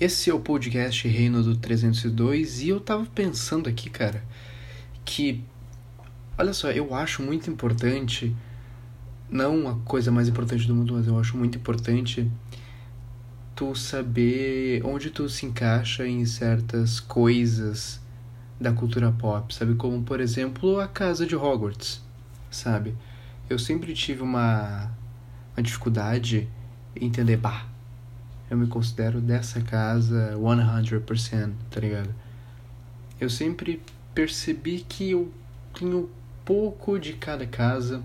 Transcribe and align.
Esse 0.00 0.28
é 0.28 0.34
o 0.34 0.40
podcast 0.40 1.06
Reino 1.06 1.40
do 1.40 1.56
302 1.56 2.62
e 2.62 2.70
eu 2.70 2.80
tava 2.80 3.06
pensando 3.06 3.68
aqui, 3.68 3.88
cara, 3.88 4.24
que 5.04 5.40
olha 6.36 6.52
só, 6.52 6.68
eu 6.72 6.92
acho 6.92 7.22
muito 7.22 7.48
importante 7.48 8.34
não 9.30 9.68
a 9.68 9.76
coisa 9.84 10.10
mais 10.10 10.28
importante 10.28 10.66
do 10.66 10.74
mundo, 10.74 10.94
mas 10.94 11.06
eu 11.06 11.16
acho 11.16 11.36
muito 11.36 11.58
importante 11.58 12.28
tu 13.54 13.72
saber 13.76 14.84
onde 14.84 15.10
tu 15.10 15.28
se 15.28 15.46
encaixa 15.46 16.04
em 16.04 16.26
certas 16.26 16.98
coisas 16.98 18.00
da 18.60 18.72
cultura 18.72 19.12
pop, 19.12 19.54
sabe? 19.54 19.76
Como, 19.76 20.02
por 20.02 20.20
exemplo, 20.20 20.80
a 20.80 20.88
casa 20.88 21.24
de 21.24 21.36
Hogwarts, 21.36 22.02
sabe? 22.50 22.96
Eu 23.48 23.60
sempre 23.60 23.94
tive 23.94 24.22
uma, 24.22 24.90
uma 25.56 25.62
dificuldade 25.62 26.48
em 26.96 27.06
entender, 27.06 27.36
bah, 27.36 27.68
eu 28.50 28.56
me 28.56 28.66
considero 28.66 29.20
dessa 29.20 29.60
casa 29.60 30.36
100%, 30.36 31.52
tá 31.70 31.80
ligado? 31.80 32.14
Eu 33.20 33.30
sempre 33.30 33.80
percebi 34.14 34.84
que 34.88 35.10
eu 35.10 35.32
tenho 35.72 36.10
pouco 36.44 36.98
de 36.98 37.14
cada 37.14 37.46
casa 37.46 38.02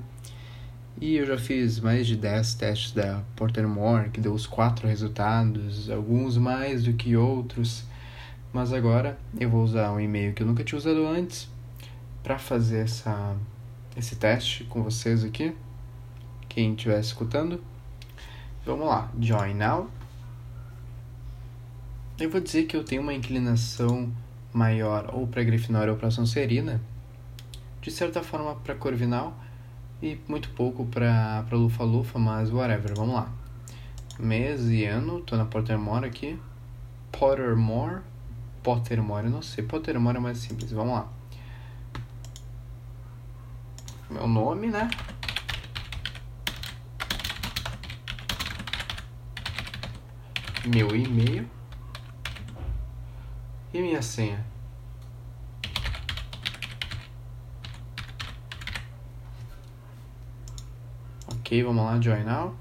e 1.02 1.16
eu 1.16 1.26
já 1.26 1.38
fiz 1.38 1.80
mais 1.80 2.08
de 2.08 2.16
10 2.16 2.56
testes 2.56 2.92
da 2.92 3.22
Pottermore, 3.36 4.10
que 4.10 4.20
deu 4.20 4.34
os 4.34 4.46
quatro 4.46 4.88
resultados, 4.88 5.90
alguns 5.90 6.38
mais 6.38 6.84
do 6.84 6.94
que 6.94 7.16
outros. 7.16 7.86
Mas 8.52 8.74
agora 8.74 9.18
eu 9.40 9.50
vou 9.50 9.64
usar 9.64 9.92
um 9.92 10.00
e-mail 10.00 10.34
que 10.34 10.44
eu 10.44 10.48
nunca 10.48 10.64
tinha 10.64 10.78
usado 10.78 11.06
antes 11.08 11.48
para 12.24 12.38
fazer 12.38 12.80
essa, 12.80 13.36
esse 13.96 14.16
teste 14.16 14.64
com 14.66 14.84
vocês 14.84 15.24
aqui. 15.24 15.56
Quem 16.48 16.74
estiver 16.74 17.00
escutando. 17.00 17.64
Vamos 18.66 18.88
lá, 18.88 19.10
join 19.20 19.54
now. 19.54 19.90
Eu 22.20 22.30
vou 22.30 22.42
dizer 22.42 22.66
que 22.66 22.76
eu 22.76 22.84
tenho 22.84 23.02
uma 23.02 23.14
inclinação 23.14 24.12
maior 24.52 25.10
ou 25.14 25.26
para 25.26 25.42
Grifinória 25.42 25.94
ou 25.94 25.98
para 25.98 26.12
Sonserina, 26.12 26.82
de 27.82 27.90
certa 27.90 28.22
forma 28.22 28.56
para 28.56 28.76
Corvinal 28.76 29.34
e 30.02 30.20
muito 30.28 30.50
pouco 30.50 30.86
para 30.86 31.46
Lufa-Lufa, 31.50 32.20
mas 32.20 32.52
whatever, 32.52 32.94
vamos 32.94 33.16
lá. 33.16 33.32
Mês 34.20 34.68
e 34.70 34.84
ano, 34.84 35.22
tô 35.22 35.38
na 35.38 35.46
Pottermore 35.46 36.06
aqui. 36.06 36.38
Pottermore, 37.10 38.02
Pottermore, 38.62 39.28
eu 39.28 39.32
não 39.32 39.42
sei, 39.42 39.64
Pottermore 39.64 40.18
é 40.18 40.20
mais 40.20 40.40
simples, 40.40 40.72
vamos 40.72 40.96
lá. 40.96 41.08
Meu 44.10 44.28
nome, 44.28 44.68
né? 44.68 44.90
Meu 50.66 50.94
e-mail 50.94 51.59
e 53.74 53.82
minha 53.82 54.02
senha? 54.02 54.44
Ok, 61.28 61.64
vamos 61.64 61.84
lá, 61.84 62.00
join 62.02 62.24
now. 62.24 62.56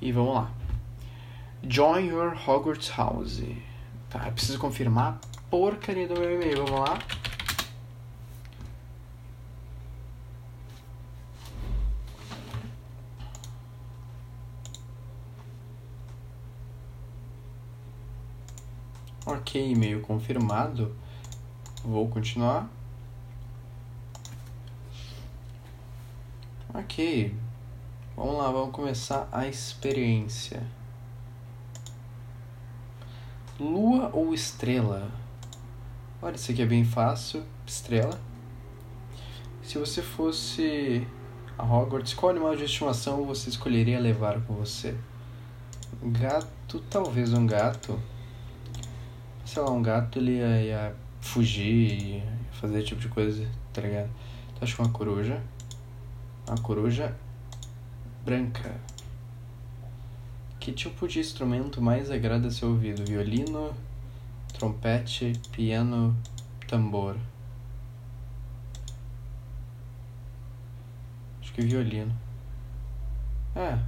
E 0.00 0.12
vamos 0.12 0.34
lá. 0.34 0.65
Join 1.62 2.06
your 2.06 2.34
Hogwarts 2.34 2.90
house. 2.90 3.42
Tá, 4.08 4.26
eu 4.26 4.32
preciso 4.32 4.58
confirmar 4.58 5.18
a 5.36 5.40
porcaria 5.50 6.06
do 6.06 6.18
meu 6.18 6.34
e-mail. 6.34 6.64
Vamos 6.64 6.80
lá. 6.80 6.98
Ok, 19.26 19.72
e-mail 19.72 20.00
confirmado. 20.02 20.94
Vou 21.82 22.08
continuar. 22.08 22.68
Ok. 26.72 27.34
Vamos 28.16 28.38
lá, 28.38 28.50
vamos 28.50 28.70
começar 28.74 29.28
a 29.32 29.48
experiência. 29.48 30.62
Lua 33.58 34.10
ou 34.12 34.34
estrela? 34.34 35.10
Olha, 36.20 36.36
isso 36.36 36.50
aqui 36.50 36.60
é 36.60 36.66
bem 36.66 36.84
fácil. 36.84 37.42
Estrela. 37.66 38.20
Se 39.62 39.78
você 39.78 40.02
fosse 40.02 41.06
a 41.56 41.64
Hogwarts, 41.64 42.12
qual 42.12 42.30
animal 42.30 42.54
de 42.54 42.64
estimação 42.64 43.24
você 43.24 43.48
escolheria 43.48 43.98
levar 43.98 44.40
com 44.42 44.54
você? 44.54 44.94
Gato, 46.02 46.80
talvez 46.90 47.32
um 47.32 47.46
gato. 47.46 47.98
Sei 49.44 49.62
lá, 49.62 49.70
um 49.70 49.80
gato 49.80 50.18
ele 50.18 50.32
ia, 50.32 50.62
ia 50.62 50.96
fugir, 51.22 52.16
ia 52.16 52.22
fazer 52.52 52.78
esse 52.78 52.88
tipo 52.88 53.00
de 53.00 53.08
coisa, 53.08 53.48
tá 53.72 53.80
ligado? 53.80 54.10
Então 54.50 54.62
acho 54.62 54.76
que 54.76 54.82
uma 54.82 54.92
coruja. 54.92 55.42
Uma 56.46 56.58
coruja 56.58 57.16
branca. 58.22 58.74
Que 60.66 60.72
tipo 60.72 61.06
de 61.06 61.20
instrumento 61.20 61.80
mais 61.80 62.10
agrada 62.10 62.50
seu 62.50 62.70
ouvido? 62.70 63.04
Violino, 63.04 63.72
trompete, 64.52 65.32
piano, 65.52 66.20
tambor? 66.66 67.16
Acho 71.40 71.52
que 71.52 71.62
violino. 71.62 72.12
É. 73.54 73.78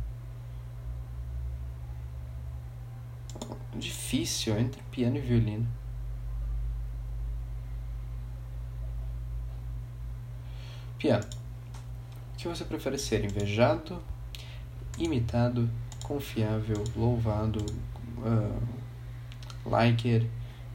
Difícil 3.74 4.56
entre 4.56 4.80
piano 4.84 5.16
e 5.16 5.20
violino. 5.20 5.66
Piano. 10.96 11.24
O 12.34 12.36
que 12.36 12.46
você 12.46 12.64
prefere 12.64 12.98
ser? 12.98 13.24
Invejado, 13.24 14.00
imitado, 14.96 15.68
confiável, 16.08 16.82
louvado, 16.96 17.64
uh, 18.18 18.62
liker, 19.68 20.26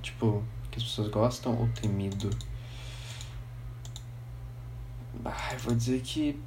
tipo, 0.04 0.44
que 0.70 0.78
as 0.78 0.84
pessoas 0.84 1.08
gostam 1.10 1.60
ou 1.60 1.68
temido? 1.70 2.30
Ah, 5.26 5.54
eu 5.54 5.60
vou 5.60 5.76
dizer 5.76 6.02
que. 6.02 6.40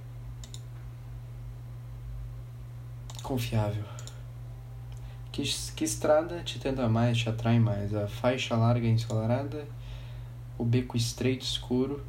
Confiável. 3.25 3.85
Que, 5.33 5.43
que 5.75 5.85
estrada 5.85 6.43
te 6.45 6.61
tenta 6.61 6.89
mais, 6.89 7.19
te 7.19 7.29
atrai 7.29 7.59
mais? 7.59 7.93
A 7.93 8.07
faixa 8.07 8.57
larga 8.57 8.87
e 8.87 8.91
ensolarada? 8.91 9.67
O 10.57 10.65
beco 10.65 10.97
estreito 10.97 11.45
escuro? 11.45 12.05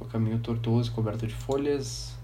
O 0.00 0.04
caminho 0.04 0.40
tortuoso 0.40 0.90
coberto 0.92 1.26
de 1.26 1.34
folhas? 1.34 2.18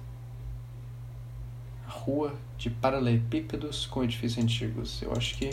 Rua 1.88 2.34
de 2.56 2.70
paralelepípedos 2.70 3.86
com 3.86 4.04
edifícios 4.04 4.44
antigos. 4.44 5.02
Eu 5.02 5.12
acho 5.12 5.36
que 5.36 5.50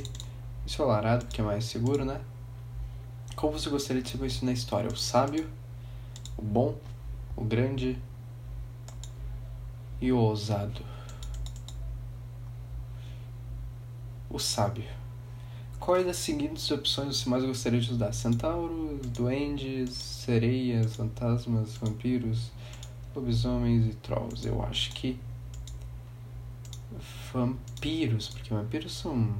ensolarado, 0.65 1.25
porque 1.25 1.41
é 1.41 1.43
mais 1.43 1.65
seguro, 1.65 2.03
né? 2.03 2.21
Como 3.35 3.53
você 3.53 3.69
gostaria 3.69 4.01
de 4.01 4.09
ser 4.09 4.17
conhecido 4.17 4.45
na 4.45 4.51
história? 4.51 4.89
O 4.89 4.95
sábio, 4.95 5.49
o 6.37 6.41
bom, 6.41 6.75
o 7.35 7.43
grande 7.43 7.97
e 10.01 10.11
o 10.11 10.17
ousado. 10.17 10.81
O 14.29 14.39
sábio. 14.39 14.85
Qual 15.79 16.03
das 16.03 16.17
seguintes 16.17 16.69
opções 16.71 17.17
você 17.17 17.29
mais 17.29 17.45
gostaria 17.45 17.79
de 17.79 17.85
estudar? 17.85 18.11
Centauros, 18.11 18.99
duendes, 19.07 19.93
sereias, 19.93 20.95
fantasmas, 20.95 21.77
vampiros, 21.77 22.51
lobisomens 23.15 23.85
e 23.85 23.93
trolls. 23.95 24.47
Eu 24.47 24.63
acho 24.63 24.91
que 24.93 25.19
vampiros, 27.33 28.29
porque 28.29 28.53
vampiros 28.53 28.93
são, 28.93 29.33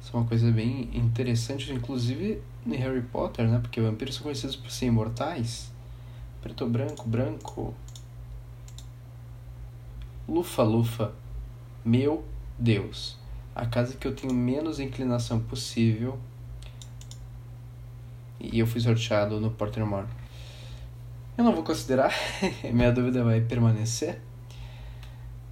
são 0.00 0.20
uma 0.20 0.26
coisa 0.26 0.50
bem 0.50 0.90
interessante, 0.92 1.72
inclusive 1.72 2.40
em 2.66 2.74
Harry 2.76 3.02
Potter, 3.02 3.48
né? 3.48 3.58
Porque 3.60 3.80
vampiros 3.80 4.14
são 4.16 4.24
conhecidos 4.24 4.56
por 4.56 4.70
ser 4.70 4.86
imortais. 4.86 5.72
Preto, 6.40 6.66
branco, 6.66 7.08
branco. 7.08 7.74
Lufa, 10.28 10.62
lufa. 10.62 11.12
Meu 11.84 12.24
Deus. 12.58 13.18
A 13.54 13.66
casa 13.66 13.96
que 13.96 14.06
eu 14.06 14.14
tenho 14.14 14.32
menos 14.34 14.80
inclinação 14.80 15.40
possível. 15.40 16.18
E 18.40 18.58
eu 18.58 18.66
fui 18.66 18.80
sorteado 18.80 19.40
no 19.40 19.50
Pottermore. 19.50 20.06
Eu 21.36 21.44
não 21.44 21.54
vou 21.54 21.64
considerar. 21.64 22.12
Minha 22.72 22.92
dúvida 22.92 23.24
vai 23.24 23.40
permanecer. 23.40 24.20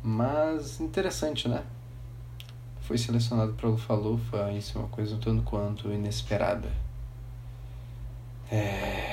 Mas 0.02 0.81
interessante, 0.81 1.49
né? 1.49 1.62
foi 2.82 2.99
selecionado 2.99 3.54
para 3.54 3.69
Lufa 3.69 3.94
Lufa, 3.94 4.52
isso 4.52 4.76
é 4.76 4.81
uma 4.81 4.88
coisa 4.88 5.16
um 5.16 5.19
tanto 5.19 5.43
quanto 5.44 5.90
inesperada. 5.90 6.69
É... 8.50 9.12